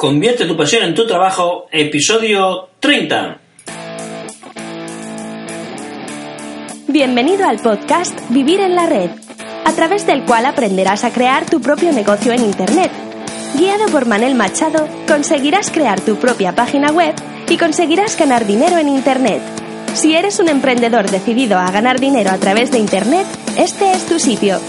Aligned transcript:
Convierte 0.00 0.46
tu 0.46 0.56
pasión 0.56 0.82
en 0.84 0.94
tu 0.94 1.06
trabajo, 1.06 1.66
episodio 1.70 2.70
30. 2.80 3.38
Bienvenido 6.88 7.46
al 7.46 7.58
podcast 7.58 8.18
Vivir 8.30 8.60
en 8.60 8.76
la 8.76 8.86
Red, 8.86 9.10
a 9.66 9.72
través 9.74 10.06
del 10.06 10.24
cual 10.24 10.46
aprenderás 10.46 11.04
a 11.04 11.12
crear 11.12 11.44
tu 11.44 11.60
propio 11.60 11.92
negocio 11.92 12.32
en 12.32 12.46
Internet. 12.46 12.90
Guiado 13.58 13.88
por 13.92 14.06
Manel 14.06 14.34
Machado, 14.36 14.88
conseguirás 15.06 15.70
crear 15.70 16.00
tu 16.00 16.16
propia 16.16 16.54
página 16.54 16.90
web 16.92 17.14
y 17.50 17.58
conseguirás 17.58 18.18
ganar 18.18 18.46
dinero 18.46 18.78
en 18.78 18.88
Internet. 18.88 19.42
Si 19.92 20.14
eres 20.14 20.40
un 20.40 20.48
emprendedor 20.48 21.10
decidido 21.10 21.58
a 21.58 21.70
ganar 21.70 22.00
dinero 22.00 22.30
a 22.30 22.38
través 22.38 22.70
de 22.70 22.78
Internet, 22.78 23.26
este 23.58 23.92
es 23.92 24.06
tu 24.06 24.18
sitio. 24.18 24.60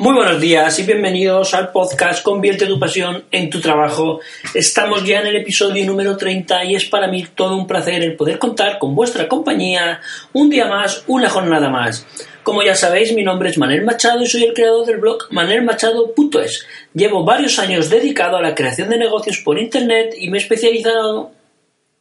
Muy 0.00 0.14
buenos 0.14 0.40
días 0.40 0.78
y 0.78 0.84
bienvenidos 0.84 1.52
al 1.52 1.72
podcast 1.72 2.22
Convierte 2.22 2.64
tu 2.64 2.80
pasión 2.80 3.24
en 3.30 3.50
tu 3.50 3.60
trabajo. 3.60 4.20
Estamos 4.54 5.04
ya 5.04 5.20
en 5.20 5.26
el 5.26 5.36
episodio 5.36 5.84
número 5.84 6.16
30 6.16 6.64
y 6.64 6.74
es 6.74 6.86
para 6.86 7.06
mí 7.06 7.26
todo 7.34 7.54
un 7.54 7.66
placer 7.66 8.02
el 8.02 8.16
poder 8.16 8.38
contar 8.38 8.78
con 8.78 8.94
vuestra 8.94 9.28
compañía 9.28 10.00
un 10.32 10.48
día 10.48 10.64
más, 10.64 11.04
una 11.06 11.28
jornada 11.28 11.68
más. 11.68 12.06
Como 12.42 12.62
ya 12.62 12.74
sabéis, 12.74 13.12
mi 13.12 13.22
nombre 13.22 13.50
es 13.50 13.58
Manel 13.58 13.84
Machado 13.84 14.22
y 14.22 14.26
soy 14.26 14.44
el 14.44 14.54
creador 14.54 14.86
del 14.86 14.96
blog 14.96 15.26
manelmachado.es. 15.32 16.66
Llevo 16.94 17.22
varios 17.22 17.58
años 17.58 17.90
dedicado 17.90 18.38
a 18.38 18.42
la 18.42 18.54
creación 18.54 18.88
de 18.88 18.96
negocios 18.96 19.42
por 19.44 19.58
Internet 19.58 20.14
y 20.16 20.30
me 20.30 20.38
he 20.38 20.40
especializado 20.40 21.32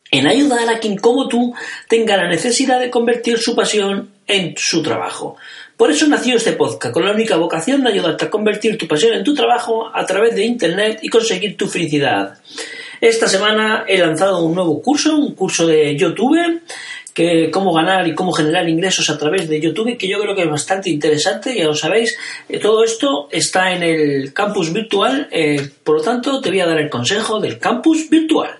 en 0.09 0.25
ayudar 0.25 0.69
a 0.69 0.79
quien 0.79 0.95
como 0.95 1.27
tú 1.27 1.53
tenga 1.89 2.15
la 2.15 2.29
necesidad 2.29 2.79
de 2.79 2.89
convertir 2.89 3.39
su 3.39 3.57
pasión 3.57 4.09
en 4.25 4.55
su 4.55 4.81
trabajo. 4.81 5.35
Por 5.79 5.91
eso 5.91 6.07
nació 6.07 6.35
este 6.35 6.51
podcast, 6.51 6.93
con 6.93 7.05
la 7.05 7.13
única 7.13 7.37
vocación 7.37 7.81
de 7.81 7.91
ayudarte 7.91 8.25
a 8.25 8.29
convertir 8.29 8.77
tu 8.77 8.85
pasión 8.85 9.13
en 9.13 9.23
tu 9.23 9.33
trabajo 9.33 9.89
a 9.93 10.05
través 10.05 10.35
de 10.35 10.43
Internet 10.43 10.99
y 11.01 11.07
conseguir 11.07 11.55
tu 11.55 11.67
felicidad. 11.67 12.37
Esta 12.99 13.29
semana 13.29 13.85
he 13.87 13.97
lanzado 13.97 14.43
un 14.43 14.55
nuevo 14.55 14.81
curso, 14.81 15.15
un 15.15 15.33
curso 15.35 15.65
de 15.65 15.95
YouTube, 15.95 16.63
que 17.13 17.49
cómo 17.49 17.71
ganar 17.73 18.05
y 18.05 18.13
cómo 18.13 18.33
generar 18.33 18.67
ingresos 18.67 19.09
a 19.09 19.17
través 19.17 19.47
de 19.47 19.61
YouTube, 19.61 19.97
que 19.97 20.09
yo 20.09 20.19
creo 20.19 20.35
que 20.35 20.41
es 20.41 20.49
bastante 20.49 20.89
interesante, 20.89 21.55
ya 21.55 21.63
lo 21.63 21.75
sabéis. 21.75 22.17
Eh, 22.49 22.59
todo 22.59 22.83
esto 22.83 23.29
está 23.31 23.71
en 23.71 23.81
el 23.81 24.33
campus 24.33 24.73
virtual, 24.73 25.29
eh, 25.31 25.65
por 25.85 25.99
lo 25.99 26.01
tanto 26.01 26.41
te 26.41 26.49
voy 26.49 26.59
a 26.59 26.67
dar 26.67 26.79
el 26.81 26.89
consejo 26.89 27.39
del 27.39 27.57
campus 27.57 28.09
virtual. 28.09 28.59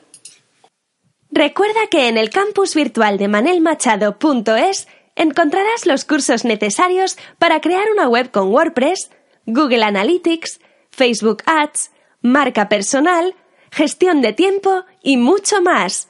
Recuerda 1.32 1.82
que 1.92 2.08
en 2.08 2.18
el 2.18 2.30
campus 2.30 2.76
virtual 2.76 3.18
de 3.18 3.28
manelmachado.es 3.28 4.88
encontrarás 5.20 5.86
los 5.86 6.06
cursos 6.06 6.46
necesarios 6.46 7.18
para 7.38 7.60
crear 7.60 7.84
una 7.92 8.08
web 8.08 8.32
con 8.32 8.48
WordPress, 8.52 9.12
Google 9.46 9.84
Analytics, 9.84 10.62
Facebook 10.90 11.44
Ads, 11.46 11.92
marca 12.22 12.70
personal, 12.70 13.36
gestión 13.72 14.22
de 14.22 14.34
tiempo 14.34 14.86
y 15.04 15.18
mucho 15.18 15.62
más. 15.62 16.08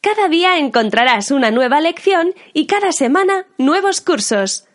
Cada 0.00 0.28
día 0.28 0.58
encontrarás 0.58 1.30
una 1.30 1.50
nueva 1.50 1.80
lección 1.80 2.34
y 2.52 2.66
cada 2.66 2.92
semana 2.92 3.46
nuevos 3.58 4.00
cursos. 4.00 4.66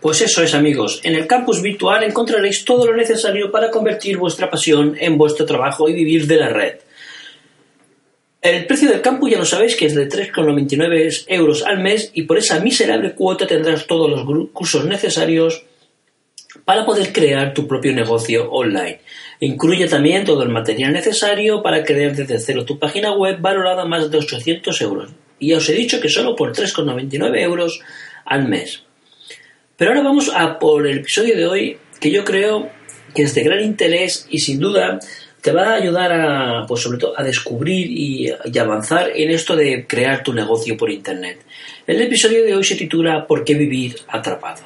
Pues 0.00 0.20
eso 0.20 0.42
es 0.42 0.54
amigos, 0.54 1.00
en 1.04 1.14
el 1.14 1.26
campus 1.26 1.62
virtual 1.62 2.02
encontraréis 2.02 2.64
todo 2.64 2.86
lo 2.86 2.96
necesario 2.96 3.52
para 3.52 3.70
convertir 3.70 4.18
vuestra 4.18 4.50
pasión 4.50 4.96
en 4.98 5.16
vuestro 5.16 5.46
trabajo 5.46 5.88
y 5.88 5.92
vivir 5.92 6.26
de 6.26 6.36
la 6.36 6.48
red. 6.48 6.74
El 8.46 8.64
precio 8.64 8.88
del 8.88 9.00
campus 9.00 9.32
ya 9.32 9.38
lo 9.38 9.44
sabéis 9.44 9.74
que 9.74 9.86
es 9.86 9.94
de 9.96 10.08
3,99 10.08 11.24
euros 11.26 11.64
al 11.64 11.80
mes 11.80 12.12
y 12.14 12.22
por 12.22 12.38
esa 12.38 12.60
miserable 12.60 13.12
cuota 13.12 13.44
tendrás 13.44 13.88
todos 13.88 14.08
los 14.08 14.50
cursos 14.52 14.84
necesarios 14.84 15.64
para 16.64 16.86
poder 16.86 17.12
crear 17.12 17.54
tu 17.54 17.66
propio 17.66 17.92
negocio 17.92 18.48
online. 18.52 19.00
Incluye 19.40 19.88
también 19.88 20.24
todo 20.24 20.44
el 20.44 20.50
material 20.50 20.92
necesario 20.92 21.60
para 21.60 21.82
crear 21.82 22.14
desde 22.14 22.38
cero 22.38 22.64
tu 22.64 22.78
página 22.78 23.10
web 23.16 23.40
valorada 23.40 23.84
más 23.84 24.12
de 24.12 24.18
800 24.18 24.80
euros. 24.80 25.10
Y 25.40 25.48
ya 25.48 25.56
os 25.56 25.68
he 25.68 25.74
dicho 25.74 26.00
que 26.00 26.08
solo 26.08 26.36
por 26.36 26.52
3,99 26.52 27.40
euros 27.40 27.80
al 28.24 28.46
mes. 28.46 28.84
Pero 29.76 29.90
ahora 29.90 30.04
vamos 30.04 30.30
a 30.32 30.60
por 30.60 30.86
el 30.86 30.98
episodio 30.98 31.36
de 31.36 31.46
hoy 31.48 31.78
que 31.98 32.12
yo 32.12 32.24
creo 32.24 32.70
que 33.12 33.22
es 33.22 33.34
de 33.34 33.42
gran 33.42 33.64
interés 33.64 34.28
y 34.30 34.38
sin 34.38 34.60
duda 34.60 35.00
te 35.46 35.52
va 35.52 35.68
a 35.68 35.74
ayudar 35.74 36.12
a, 36.12 36.66
pues 36.66 36.82
sobre 36.82 36.98
todo, 36.98 37.16
a 37.16 37.22
descubrir 37.22 37.86
y, 37.88 38.28
avanzar 38.58 39.12
en 39.14 39.30
esto 39.30 39.54
de 39.54 39.86
crear 39.86 40.24
tu 40.24 40.32
negocio 40.32 40.76
por 40.76 40.90
Internet. 40.90 41.38
El 41.86 42.02
episodio 42.02 42.42
de 42.42 42.52
hoy 42.52 42.64
se 42.64 42.74
titula 42.74 43.28
¿Por 43.28 43.44
qué 43.44 43.54
vivir 43.54 43.94
atrapado? 44.08 44.64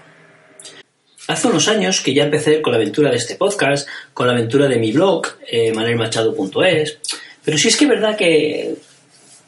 Hace 1.29 1.49
unos 1.49 1.69
años 1.69 2.01
que 2.01 2.15
ya 2.15 2.25
empecé 2.25 2.63
con 2.63 2.73
la 2.73 2.79
aventura 2.79 3.11
de 3.11 3.19
este 3.19 3.35
podcast, 3.35 3.87
con 4.15 4.27
la 4.27 4.33
aventura 4.33 4.69
de 4.69 4.79
mi 4.79 4.91
blog, 4.91 5.27
eh, 5.47 5.71
manelmachado.es, 5.75 6.99
pero 7.45 7.59
sí 7.59 7.69
es 7.69 7.77
que 7.77 7.85
es 7.85 7.91
verdad 7.91 8.17
que 8.17 8.75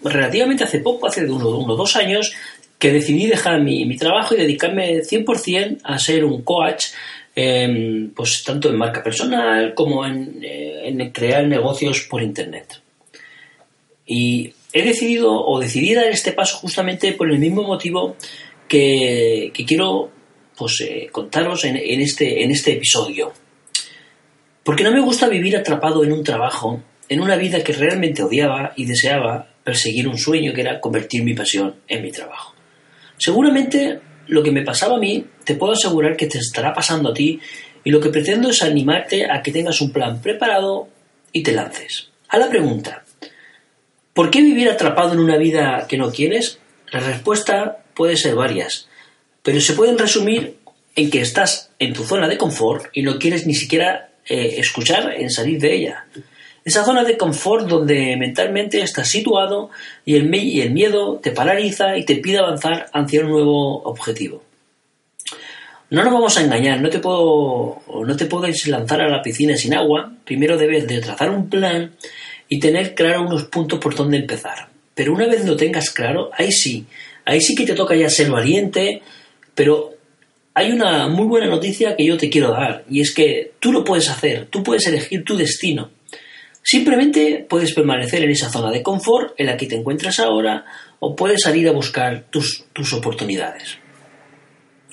relativamente 0.05 0.65
hace 0.65 0.81
poco, 0.81 1.07
hace 1.07 1.25
uno 1.25 1.49
o 1.49 1.77
dos 1.77 1.97
años, 1.97 2.35
que 2.79 2.93
decidí 2.93 3.27
dejar 3.27 3.63
mi, 3.63 3.87
mi 3.87 3.97
trabajo 3.97 4.35
y 4.35 4.39
dedicarme 4.39 5.01
100% 5.01 5.79
a 5.83 5.99
ser 5.99 6.27
un 6.27 6.43
coach 6.43 6.89
Em, 7.35 8.11
pues 8.11 8.45
tanto 8.45 8.69
en 8.69 8.77
marca 8.77 9.03
personal 9.03 9.73
como 9.73 10.07
eh, 10.07 10.83
en, 10.85 11.11
crear 11.13 11.47
negocios 11.47 12.07
por 12.11 12.23
internet. 12.23 12.83
Y 14.07 14.53
he 14.73 14.83
decidido 14.83 15.33
o 15.33 15.59
decidí 15.59 15.95
dar 15.95 16.09
este 16.09 16.33
paso 16.33 16.59
justamente 16.59 17.13
por 17.13 17.31
el 17.31 17.39
mismo 17.39 17.63
motivo 17.63 18.17
que, 18.69 19.51
quiero 19.67 20.11
pues, 20.59 20.83
eh, 20.83 21.09
contaros 21.11 21.65
en, 21.65 21.77
este, 21.77 22.45
en 22.45 22.51
este 22.51 22.73
episodio. 22.73 23.33
Porque 24.63 24.85
no 24.85 24.93
me 24.93 25.01
gusta 25.01 25.27
vivir 25.29 25.57
atrapado 25.57 26.05
en 26.05 26.13
un 26.13 26.23
trabajo, 26.23 26.83
en 27.09 27.21
una 27.21 27.37
vida 27.37 27.65
que 27.65 27.73
realmente 27.73 28.23
odiaba 28.23 28.75
y 28.77 28.85
deseaba 28.85 29.49
perseguir 29.65 30.07
un 30.07 30.19
sueño 30.19 30.53
que 30.53 30.61
era 30.61 30.81
convertir 30.81 31.23
mi 31.23 31.33
pasión 31.33 31.77
en 31.89 32.03
mi 32.03 32.13
trabajo. 32.13 32.55
Seguramente 33.17 34.01
lo 34.33 34.43
que 34.43 34.51
me 34.51 34.63
pasaba 34.63 34.97
a 34.97 34.99
mí, 34.99 35.27
te 35.45 35.57
puedo 35.57 35.75
asegurar 35.75 36.17
que 36.17 36.27
te 36.27 36.39
estará 36.39 36.73
pasando 36.73 37.11
a 37.11 37.15
ti 37.15 37.39
y 37.85 37.91
lo 37.91 38.01
que 38.01 38.09
pretendo 38.09 38.49
es 38.49 38.63
animarte 38.63 39.31
a 39.31 39.43
que 39.43 39.53
tengas 39.53 39.83
un 39.83 39.93
plan 39.93 40.23
preparado 40.23 40.89
y 41.33 41.43
te 41.43 41.53
lances. 41.53 42.09
A 42.29 42.39
la 42.39 42.49
pregunta, 42.49 43.05
¿por 44.15 44.31
qué 44.31 44.41
vivir 44.41 44.71
atrapado 44.71 45.13
en 45.13 45.21
una 45.21 45.37
vida 45.37 45.87
que 45.87 45.99
no 45.99 46.11
quieres? 46.11 46.59
La 46.91 47.01
respuesta 47.01 47.85
puede 47.93 48.17
ser 48.17 48.35
varias, 48.35 48.89
pero 49.43 49.61
se 49.61 49.75
pueden 49.75 49.99
resumir 49.99 50.57
en 50.97 51.11
que 51.11 51.21
estás 51.21 51.71
en 51.79 51.93
tu 51.93 52.03
zona 52.05 52.27
de 52.27 52.39
confort 52.39 52.87
y 52.95 53.03
no 53.03 53.19
quieres 53.19 53.47
ni 53.47 53.55
siquiera 53.55 54.13
eh, 54.27 54.55
escuchar 54.57 55.13
en 55.13 55.29
salir 55.29 55.61
de 55.61 55.75
ella. 55.75 56.07
Esa 56.65 56.85
zona 56.85 57.03
de 57.03 57.17
confort 57.17 57.67
donde 57.67 58.17
mentalmente 58.17 58.81
estás 58.81 59.09
situado 59.09 59.71
y 60.05 60.15
el, 60.15 60.29
miedo 60.29 61.19
te 61.21 61.33
paraliza 61.33 61.97
y 61.97 62.05
te 62.05 62.17
pide 62.17 62.39
avanzar 62.39 62.87
hacia 62.93 63.23
un 63.23 63.31
nuevo 63.31 63.83
objetivo. 63.83 64.43
No 65.91 66.05
nos 66.05 66.13
vamos 66.13 66.39
a 66.39 66.43
engañar, 66.43 66.81
no 66.81 66.89
te 66.89 67.01
puedo 67.01 67.83
no 68.07 68.17
te 68.17 68.27
puedes 68.27 68.67
lanzar 68.69 69.03
a 69.03 69.09
la 69.09 69.23
piscina 69.23 69.57
sin 69.57 69.75
agua. 69.75 70.13
Primero 70.25 70.57
debes 70.57 70.87
de 70.87 71.01
trazar 71.01 71.31
un 71.31 71.51
plan 71.51 71.93
y 72.49 72.61
tener 72.61 72.95
claro 72.95 73.23
unos 73.23 73.45
puntos 73.45 73.79
por 73.79 73.95
donde 73.95 74.19
empezar. 74.19 74.69
Pero 74.95 75.13
una 75.13 75.27
vez 75.27 75.45
lo 75.45 75.57
tengas 75.57 75.91
claro, 75.91 76.31
ahí 76.37 76.53
sí, 76.53 76.87
ahí 77.25 77.41
sí 77.41 77.55
que 77.55 77.67
te 77.67 77.75
toca 77.75 77.97
ya 77.97 78.09
ser 78.09 78.31
valiente, 78.31 79.03
pero 79.55 79.95
hay 80.55 80.71
una 80.71 81.09
muy 81.09 81.27
buena 81.27 81.47
noticia 81.47 81.97
que 81.97 82.05
yo 82.05 82.17
te 82.17 82.31
quiero 82.31 82.51
dar 82.51 82.85
y 82.89 83.01
es 83.01 83.13
que 83.13 83.53
tú 83.59 83.73
lo 83.73 83.85
puedes 83.85 84.09
hacer, 84.11 84.47
tú 84.47 84.63
puedes 84.63 84.87
elegir 84.87 85.25
tu 85.25 85.37
destino. 85.37 85.91
Simplemente 86.63 87.45
puedes 87.49 87.75
permanecer 87.75 88.23
en 88.23 88.31
esa 88.31 88.49
zona 88.49 88.71
de 88.71 88.83
confort 88.83 89.35
en 89.37 89.47
la 89.47 89.57
que 89.57 89.67
te 89.67 89.77
encuentras 89.77 90.21
ahora 90.21 90.65
o 91.01 91.17
puedes 91.17 91.43
salir 91.43 91.69
a 91.69 91.73
buscar 91.73 92.27
tus, 92.31 92.67
tus 92.73 92.93
oportunidades. 92.93 93.79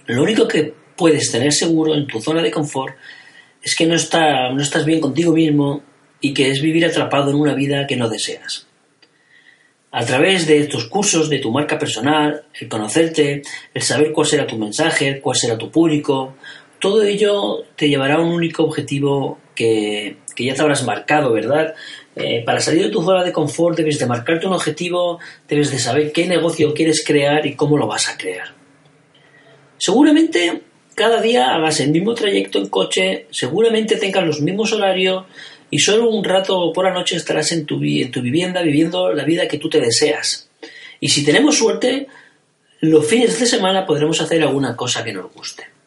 Lo 0.08 0.24
único 0.24 0.48
que 0.48 0.74
puedes 0.96 1.32
tener 1.32 1.54
seguro 1.54 1.94
en 1.94 2.08
tu 2.08 2.20
zona 2.20 2.42
de 2.42 2.52
confort 2.52 2.96
es 3.62 3.76
que 3.76 3.86
no, 3.86 3.96
está, 3.96 4.52
no 4.52 4.62
estás 4.62 4.86
bien 4.86 5.00
contigo 5.00 5.34
mismo 5.34 5.84
y 6.20 6.34
que 6.34 6.50
es 6.50 6.62
vivir 6.62 6.86
atrapado 6.86 7.30
en 7.30 7.38
una 7.38 7.54
vida 7.54 7.86
que 7.86 7.96
no 7.96 8.10
deseas. 8.10 8.66
A 9.92 10.06
través 10.06 10.48
de 10.48 10.66
tus 10.66 10.86
cursos, 10.86 11.30
de 11.30 11.40
tu 11.40 11.52
marca 11.52 11.80
personal, 11.80 12.44
el 12.60 12.68
conocerte, 12.68 13.42
el 13.74 13.82
saber 13.82 14.12
cuál 14.12 14.28
será 14.28 14.46
tu 14.46 14.58
mensaje, 14.58 15.20
cuál 15.20 15.36
será 15.36 15.58
tu 15.58 15.72
público, 15.72 16.36
todo 16.80 17.04
ello 17.04 17.66
te 17.76 17.90
llevará 17.90 18.16
a 18.16 18.22
un 18.22 18.32
único 18.32 18.64
objetivo 18.64 19.40
que, 19.60 20.16
ya 20.38 20.54
te 20.54 20.62
habrás 20.62 20.86
marcado, 20.86 21.34
¿verdad? 21.34 21.76
Eh, 22.16 22.44
para 22.46 22.62
salir 22.62 22.84
de 22.84 22.90
tu 22.90 23.04
zona 23.04 23.26
de 23.26 23.34
confort 23.34 23.78
debes 23.78 24.00
de 24.00 24.06
marcarte 24.06 24.48
un 24.48 24.54
objetivo, 24.54 25.20
debes 25.50 25.70
de 25.72 25.80
saber 25.80 26.14
qué 26.14 26.28
negocio 26.28 26.74
quieres 26.74 27.04
crear 27.06 27.46
y 27.46 27.56
cómo 27.56 27.78
lo 27.78 27.86
vas 27.86 28.08
a 28.08 28.18
crear. 28.18 28.54
Seguramente 29.78 30.62
cada 30.96 31.22
día 31.22 31.54
hagas 31.56 31.80
el 31.82 31.92
mismo 31.92 32.14
trayecto 32.14 32.58
en 32.58 32.68
coche, 32.68 33.28
seguramente 33.32 33.98
tengas 33.98 34.26
los 34.26 34.42
mismos 34.42 34.72
horarios 34.72 35.26
y 35.70 35.80
solo 35.80 36.10
un 36.10 36.24
rato 36.24 36.72
por 36.74 36.86
la 36.86 36.94
noche 36.94 37.18
estarás 37.18 37.50
tu, 37.66 37.84
en 37.84 38.12
tu 38.12 38.22
vivienda 38.22 38.62
viviendo 38.62 39.14
la 39.14 39.26
vida 39.26 39.48
que 39.48 39.60
tú 39.60 39.70
te 39.70 39.82
deseas. 39.82 40.50
Y 41.02 41.10
si 41.10 41.24
tenemos 41.26 41.58
suerte, 41.58 42.08
los 42.80 43.06
fines 43.06 43.40
de 43.40 43.46
semana 43.46 43.86
podremos 43.86 44.22
hacer 44.22 44.42
alguna 44.42 44.76
cosa 44.76 45.04
que 45.04 45.14
nos 45.14 45.32
guste. 45.34 45.79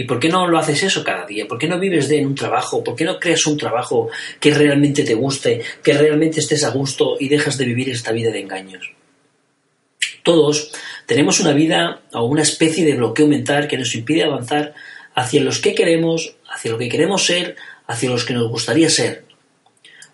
¿Y 0.00 0.04
por 0.04 0.20
qué 0.20 0.28
no 0.28 0.46
lo 0.46 0.60
haces 0.60 0.84
eso 0.84 1.02
cada 1.02 1.26
día? 1.26 1.48
¿Por 1.48 1.58
qué 1.58 1.66
no 1.66 1.80
vives 1.80 2.08
de 2.08 2.20
en 2.20 2.26
un 2.28 2.36
trabajo? 2.36 2.84
¿Por 2.84 2.94
qué 2.94 3.04
no 3.04 3.18
creas 3.18 3.44
un 3.48 3.58
trabajo 3.58 4.08
que 4.38 4.54
realmente 4.54 5.02
te 5.02 5.14
guste, 5.14 5.60
que 5.82 5.92
realmente 5.92 6.38
estés 6.38 6.62
a 6.62 6.70
gusto 6.70 7.16
y 7.18 7.28
dejas 7.28 7.58
de 7.58 7.64
vivir 7.64 7.90
esta 7.90 8.12
vida 8.12 8.30
de 8.30 8.38
engaños? 8.38 8.92
Todos 10.22 10.70
tenemos 11.04 11.40
una 11.40 11.52
vida 11.52 12.02
o 12.12 12.26
una 12.26 12.42
especie 12.42 12.84
de 12.84 12.94
bloqueo 12.94 13.26
mental 13.26 13.66
que 13.66 13.76
nos 13.76 13.92
impide 13.96 14.22
avanzar 14.22 14.72
hacia 15.16 15.42
los 15.42 15.58
que 15.58 15.74
queremos, 15.74 16.36
hacia 16.48 16.70
lo 16.70 16.78
que 16.78 16.88
queremos 16.88 17.26
ser, 17.26 17.56
hacia 17.88 18.08
los 18.08 18.24
que 18.24 18.34
nos 18.34 18.48
gustaría 18.48 18.88
ser. 18.90 19.24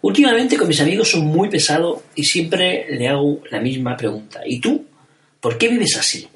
Últimamente 0.00 0.56
con 0.56 0.66
mis 0.66 0.80
amigos 0.80 1.10
soy 1.10 1.20
muy 1.20 1.50
pesado 1.50 2.04
y 2.14 2.24
siempre 2.24 2.86
le 2.88 3.06
hago 3.08 3.42
la 3.50 3.60
misma 3.60 3.98
pregunta. 3.98 4.40
¿Y 4.46 4.60
tú? 4.60 4.86
¿Por 5.40 5.58
qué 5.58 5.68
vives 5.68 5.98
así? 5.98 6.26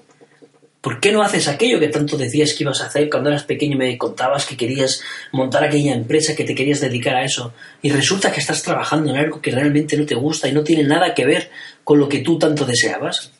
¿Por 0.80 1.00
qué 1.00 1.10
no 1.10 1.22
haces 1.22 1.48
aquello 1.48 1.80
que 1.80 1.88
tanto 1.88 2.16
decías 2.16 2.54
que 2.54 2.62
ibas 2.62 2.80
a 2.80 2.86
hacer 2.86 3.10
cuando 3.10 3.30
eras 3.30 3.42
pequeño 3.42 3.74
y 3.74 3.78
me 3.78 3.98
contabas 3.98 4.46
que 4.46 4.56
querías 4.56 5.02
montar 5.32 5.64
aquella 5.64 5.92
empresa, 5.92 6.36
que 6.36 6.44
te 6.44 6.54
querías 6.54 6.80
dedicar 6.80 7.16
a 7.16 7.24
eso? 7.24 7.52
Y 7.82 7.90
resulta 7.90 8.30
que 8.30 8.40
estás 8.40 8.62
trabajando 8.62 9.10
en 9.10 9.16
algo 9.16 9.40
que 9.40 9.50
realmente 9.50 9.96
no 9.96 10.06
te 10.06 10.14
gusta 10.14 10.48
y 10.48 10.52
no 10.52 10.62
tiene 10.62 10.84
nada 10.84 11.14
que 11.14 11.26
ver 11.26 11.50
con 11.82 11.98
lo 11.98 12.08
que 12.08 12.20
tú 12.20 12.38
tanto 12.38 12.64
deseabas. 12.64 13.32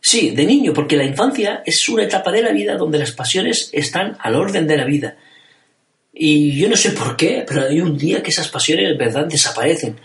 Sí, 0.00 0.30
de 0.30 0.46
niño, 0.46 0.72
porque 0.72 0.96
la 0.96 1.04
infancia 1.04 1.62
es 1.64 1.88
una 1.88 2.04
etapa 2.04 2.32
de 2.32 2.42
la 2.42 2.52
vida 2.52 2.76
donde 2.76 2.98
las 2.98 3.12
pasiones 3.12 3.70
están 3.72 4.16
al 4.20 4.34
orden 4.34 4.66
de 4.66 4.76
la 4.76 4.84
vida. 4.84 5.16
Y 6.12 6.58
yo 6.58 6.68
no 6.68 6.76
sé 6.76 6.90
por 6.90 7.16
qué, 7.16 7.44
pero 7.46 7.68
hay 7.68 7.80
un 7.80 7.96
día 7.96 8.22
que 8.22 8.30
esas 8.30 8.48
pasiones, 8.48 8.96
verdad, 8.98 9.26
desaparecen 9.26 9.96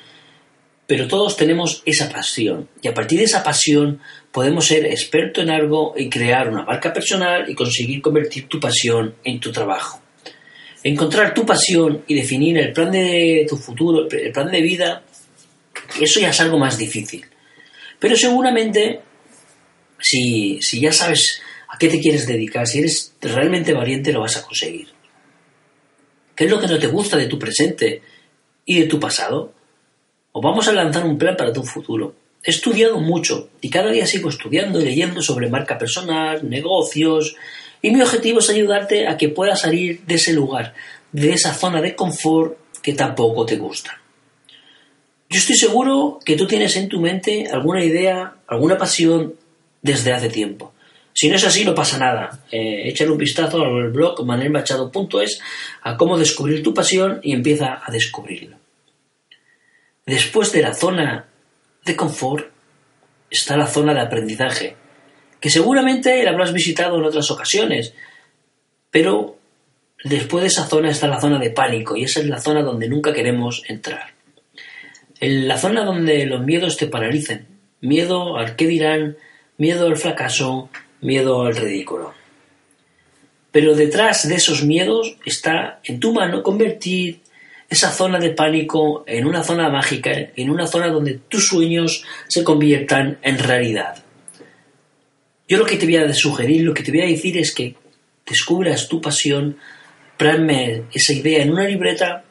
pero 0.91 1.07
todos 1.07 1.38
tenemos 1.38 1.83
esa 1.85 2.09
pasión 2.09 2.67
y 2.81 2.89
a 2.89 2.93
partir 2.93 3.19
de 3.19 3.23
esa 3.23 3.41
pasión 3.41 4.01
podemos 4.29 4.65
ser 4.65 4.85
experto 4.88 5.39
en 5.39 5.49
algo 5.49 5.93
y 5.95 6.09
crear 6.09 6.49
una 6.49 6.63
marca 6.63 6.91
personal 6.91 7.49
y 7.49 7.55
conseguir 7.55 8.01
convertir 8.01 8.49
tu 8.49 8.59
pasión 8.59 9.15
en 9.23 9.39
tu 9.39 9.53
trabajo. 9.53 10.01
Encontrar 10.83 11.33
tu 11.33 11.45
pasión 11.45 12.03
y 12.07 12.13
definir 12.13 12.57
el 12.57 12.73
plan 12.73 12.91
de 12.91 13.45
tu 13.47 13.55
futuro, 13.55 14.05
el 14.11 14.33
plan 14.33 14.51
de 14.51 14.61
vida, 14.61 15.01
eso 15.97 16.19
ya 16.19 16.31
es 16.31 16.41
algo 16.41 16.59
más 16.59 16.77
difícil. 16.77 17.25
Pero 17.97 18.17
seguramente, 18.17 18.99
si, 19.97 20.61
si 20.61 20.81
ya 20.81 20.91
sabes 20.91 21.41
a 21.69 21.77
qué 21.77 21.88
te 21.88 22.01
quieres 22.01 22.27
dedicar, 22.27 22.67
si 22.67 22.79
eres 22.79 23.15
realmente 23.21 23.71
valiente, 23.71 24.11
lo 24.11 24.19
vas 24.19 24.35
a 24.35 24.43
conseguir. 24.43 24.89
¿Qué 26.35 26.43
es 26.43 26.51
lo 26.51 26.59
que 26.59 26.67
no 26.67 26.77
te 26.77 26.88
gusta 26.88 27.15
de 27.15 27.27
tu 27.27 27.39
presente 27.39 28.01
y 28.65 28.77
de 28.77 28.88
tu 28.88 28.99
pasado? 28.99 29.53
O 30.31 30.42
vamos 30.42 30.68
a 30.68 30.74
lanzar 30.74 31.06
un 31.06 31.18
plan 31.18 31.36
para 31.36 31.54
tu 31.54 31.63
futuro. 31.63 32.16
He 32.44 32.50
estudiado 32.50 33.00
mucho 33.00 33.50
y 33.62 33.69
cada 33.69 33.92
día 33.92 34.07
sigo 34.07 34.30
estudiando 34.30 34.80
y 34.80 34.86
leyendo 34.86 35.22
sobre 35.22 35.50
marca 35.50 35.78
personal, 35.78 36.50
negocios, 36.50 37.36
y 37.81 37.92
mi 37.92 38.01
objetivo 38.01 38.39
es 38.39 38.50
ayudarte 38.50 39.07
a 39.07 39.18
que 39.18 39.30
puedas 39.30 39.62
salir 39.62 40.01
de 40.06 40.16
ese 40.16 40.33
lugar, 40.33 40.74
de 41.12 41.33
esa 41.33 41.54
zona 41.54 41.81
de 41.81 41.95
confort 41.95 42.57
que 42.81 42.94
tampoco 42.94 43.45
te 43.45 43.57
gusta. 43.57 44.00
Yo 45.30 45.39
estoy 45.39 45.56
seguro 45.56 46.19
que 46.24 46.36
tú 46.36 46.45
tienes 46.45 46.75
en 46.75 46.89
tu 46.89 47.00
mente 47.00 47.48
alguna 47.51 47.84
idea, 47.84 48.36
alguna 48.48 48.77
pasión 48.77 49.36
desde 49.81 50.13
hace 50.13 50.30
tiempo. 50.30 50.74
Si 51.13 51.30
no 51.30 51.36
es 51.36 51.45
así, 51.45 51.66
no 51.66 51.75
pasa 51.75 51.98
nada. 51.98 52.44
Eh, 52.51 52.89
échale 52.89 53.12
un 53.12 53.18
vistazo 53.18 53.63
al 53.63 53.92
blog 53.92 54.25
manelmachado.es 54.25 55.39
a 55.81 55.98
cómo 55.98 56.18
descubrir 56.18 56.63
tu 56.63 56.74
pasión 56.74 57.19
y 57.24 57.34
empieza 57.34 57.81
a 57.84 57.92
descubrirlo. 57.92 58.61
Después 60.12 60.52
de 60.52 60.62
la 60.62 60.74
zona 60.74 61.25
de 61.86 61.96
confort 61.96 62.52
está 63.30 63.56
la 63.56 63.66
zona 63.66 63.94
de 63.94 64.02
aprendizaje, 64.02 64.75
que 65.40 65.50
seguramente 65.50 66.22
la 66.22 66.31
habrás 66.31 66.52
visitado 66.52 66.98
en 66.98 67.06
otras 67.06 67.31
ocasiones, 67.31 67.94
pero 68.90 69.38
después 70.04 70.42
de 70.42 70.50
esa 70.50 70.68
zona 70.68 70.90
está 70.90 71.08
la 71.08 71.22
zona 71.22 71.40
de 71.40 71.52
pánico 71.52 71.96
y 71.96 72.04
esa 72.04 72.19
es 72.19 72.25
la 72.25 72.42
zona 72.42 72.62
donde 72.62 72.90
nunca 72.90 73.13
queremos 73.13 73.63
entrar. 73.69 74.08
En 75.22 75.48
la 75.48 75.58
zona 75.58 75.86
donde 75.86 76.25
los 76.25 76.42
miedos 76.42 76.75
te 76.75 76.88
paralicen, 76.88 77.48
miedo 77.80 78.36
al 78.36 78.58
qué 78.58 78.68
dirán, 78.68 79.16
miedo 79.58 79.88
al 79.88 79.96
fracaso, 79.96 80.69
miedo 81.00 81.44
al 81.44 81.56
ridículo. 81.56 82.13
Pero 83.54 83.75
detrás 83.75 84.28
de 84.28 84.36
esos 84.36 84.66
miedos 84.66 85.16
está 85.24 85.80
en 85.86 86.02
tu 86.02 86.12
mano 86.12 86.44
convertir 86.44 87.22
esa 87.71 87.89
zona 87.89 88.19
de 88.19 88.31
pánico 88.31 89.06
en 89.07 89.25
una 89.25 89.45
zona 89.45 89.69
mágica, 89.69 90.12
en 90.35 90.50
una 90.50 90.68
zona 90.68 90.89
donde 90.89 91.21
tus 91.29 91.47
sueños 91.47 92.03
se 92.27 92.44
conviertan 92.44 93.18
en 93.21 93.39
realidad. 93.39 94.03
Yo 95.47 95.57
lo 95.57 95.65
que 95.65 95.77
te 95.77 95.85
voy 95.85 95.95
a 95.95 96.13
sugerir, 96.13 96.63
lo 96.63 96.73
que 96.73 96.83
te 96.83 96.91
voy 96.91 97.01
a 97.01 97.06
decir 97.06 97.38
es 97.38 97.56
que 97.56 97.75
descubras 98.27 98.89
tu 98.89 99.00
pasión, 99.00 99.56
planme 100.18 100.83
esa 100.94 101.13
idea 101.13 101.44
en 101.44 101.53
una 101.53 101.65
libreta 101.65 102.25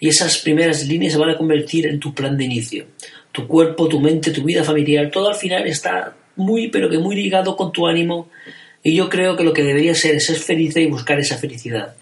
y 0.00 0.08
esas 0.08 0.38
primeras 0.38 0.88
líneas 0.88 1.12
se 1.12 1.18
van 1.18 1.30
a 1.30 1.36
convertir 1.36 1.86
en 1.86 2.00
tu 2.00 2.14
plan 2.14 2.38
de 2.38 2.44
inicio. 2.44 2.86
Tu 3.30 3.46
cuerpo, 3.46 3.88
tu 3.88 4.00
mente, 4.00 4.30
tu 4.30 4.42
vida 4.42 4.64
familiar, 4.64 5.10
todo 5.10 5.28
al 5.28 5.34
final 5.34 5.66
está 5.66 6.16
muy, 6.36 6.68
pero 6.68 6.88
que 6.88 6.96
muy 6.96 7.14
ligado 7.14 7.56
con 7.56 7.72
tu 7.72 7.86
ánimo 7.86 8.30
y 8.82 8.94
yo 8.94 9.10
creo 9.10 9.36
que 9.36 9.44
lo 9.44 9.52
que 9.52 9.64
debería 9.64 9.94
ser 9.94 10.14
es 10.14 10.24
ser 10.24 10.36
feliz 10.36 10.74
y 10.78 10.86
buscar 10.86 11.18
esa 11.20 11.36
felicidad. 11.36 11.94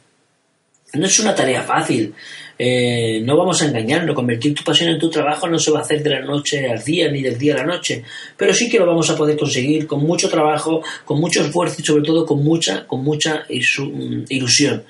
No 0.94 1.06
es 1.06 1.20
una 1.20 1.34
tarea 1.34 1.62
fácil, 1.62 2.14
eh, 2.62 3.22
no 3.24 3.38
vamos 3.38 3.62
a 3.62 3.66
engañarnos, 3.66 4.14
convertir 4.14 4.54
tu 4.54 4.62
pasión 4.62 4.90
en 4.90 4.98
tu 4.98 5.08
trabajo 5.08 5.48
no 5.48 5.58
se 5.58 5.70
va 5.70 5.78
a 5.78 5.82
hacer 5.82 6.02
de 6.02 6.10
la 6.10 6.20
noche 6.20 6.68
al 6.68 6.84
día 6.84 7.10
ni 7.10 7.22
del 7.22 7.38
día 7.38 7.54
a 7.54 7.58
la 7.58 7.64
noche, 7.64 8.04
pero 8.36 8.52
sí 8.52 8.68
que 8.68 8.78
lo 8.78 8.84
vamos 8.84 9.08
a 9.08 9.16
poder 9.16 9.38
conseguir 9.38 9.86
con 9.86 10.04
mucho 10.04 10.28
trabajo, 10.28 10.82
con 11.06 11.18
mucho 11.20 11.42
esfuerzo 11.42 11.76
y 11.78 11.84
sobre 11.86 12.02
todo 12.02 12.26
con 12.26 12.44
mucha, 12.44 12.86
con 12.86 13.02
mucha 13.02 13.46
ilusión. 13.48 14.84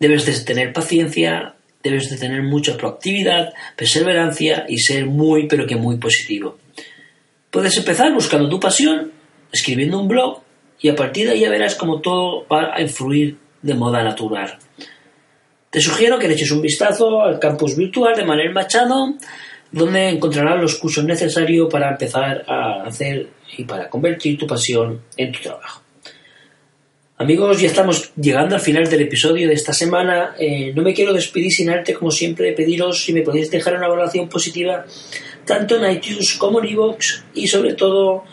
Debes 0.00 0.26
de 0.26 0.44
tener 0.44 0.72
paciencia, 0.72 1.54
debes 1.84 2.10
de 2.10 2.16
tener 2.16 2.42
mucha 2.42 2.76
proactividad, 2.76 3.52
perseverancia 3.76 4.66
y 4.68 4.78
ser 4.78 5.06
muy, 5.06 5.46
pero 5.46 5.68
que 5.68 5.76
muy 5.76 5.98
positivo. 5.98 6.58
Puedes 7.52 7.76
empezar 7.76 8.12
buscando 8.12 8.48
tu 8.48 8.58
pasión, 8.58 9.12
escribiendo 9.52 10.00
un 10.00 10.08
blog 10.08 10.42
y 10.80 10.88
a 10.88 10.96
partir 10.96 11.28
de 11.28 11.34
ahí 11.34 11.40
ya 11.42 11.50
verás 11.50 11.76
cómo 11.76 12.00
todo 12.00 12.44
va 12.48 12.74
a 12.74 12.82
influir 12.82 13.36
de 13.62 13.74
moda 13.74 14.02
natural. 14.02 14.58
Te 15.70 15.80
sugiero 15.80 16.18
que 16.18 16.28
le 16.28 16.34
eches 16.34 16.50
un 16.50 16.62
vistazo 16.62 17.20
al 17.20 17.38
campus 17.38 17.76
virtual 17.76 18.16
de 18.16 18.24
Manuel 18.24 18.52
Machado, 18.52 19.14
donde 19.70 20.08
encontrarás 20.08 20.60
los 20.60 20.76
cursos 20.76 21.04
necesarios 21.04 21.68
para 21.70 21.90
empezar 21.90 22.42
a 22.48 22.84
hacer 22.84 23.28
y 23.58 23.64
para 23.64 23.90
convertir 23.90 24.38
tu 24.38 24.46
pasión 24.46 25.02
en 25.16 25.30
tu 25.30 25.40
trabajo. 25.40 25.82
Amigos, 27.18 27.60
ya 27.60 27.66
estamos 27.66 28.12
llegando 28.14 28.54
al 28.54 28.62
final 28.62 28.88
del 28.88 29.02
episodio 29.02 29.46
de 29.46 29.54
esta 29.54 29.74
semana. 29.74 30.36
Eh, 30.38 30.72
no 30.74 30.82
me 30.82 30.94
quiero 30.94 31.12
despedir 31.12 31.52
sin 31.52 31.68
arte, 31.68 31.92
como 31.92 32.10
siempre, 32.10 32.52
pediros 32.52 33.02
si 33.02 33.12
me 33.12 33.22
podéis 33.22 33.50
dejar 33.50 33.76
una 33.76 33.86
evaluación 33.86 34.28
positiva 34.28 34.86
tanto 35.44 35.76
en 35.76 35.92
iTunes 35.92 36.34
como 36.34 36.60
en 36.60 36.68
iVoox 36.70 37.24
y 37.34 37.46
sobre 37.46 37.74
todo 37.74 38.24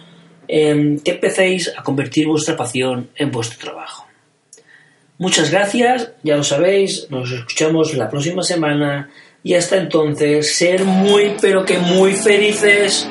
que 0.47 1.01
empecéis 1.05 1.73
a 1.75 1.81
convertir 1.81 2.27
vuestra 2.27 2.55
pasión 2.55 3.09
en 3.15 3.31
vuestro 3.31 3.57
trabajo. 3.59 4.05
Muchas 5.17 5.49
gracias, 5.49 6.11
ya 6.23 6.35
lo 6.35 6.43
sabéis, 6.43 7.07
nos 7.09 7.31
escuchamos 7.31 7.93
la 7.93 8.09
próxima 8.09 8.43
semana 8.43 9.09
y 9.43 9.53
hasta 9.53 9.77
entonces 9.77 10.55
ser 10.55 10.83
muy 10.83 11.35
pero 11.39 11.63
que 11.63 11.77
muy 11.77 12.13
felices. 12.13 13.07